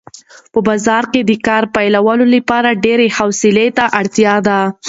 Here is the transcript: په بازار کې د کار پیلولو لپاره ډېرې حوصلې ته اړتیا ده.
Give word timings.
په 0.53 0.59
بازار 0.67 1.03
کې 1.11 1.21
د 1.23 1.31
کار 1.47 1.63
پیلولو 1.75 2.25
لپاره 2.35 2.79
ډېرې 2.85 3.07
حوصلې 3.17 3.67
ته 3.77 3.85
اړتیا 3.99 4.35
ده. 4.47 4.59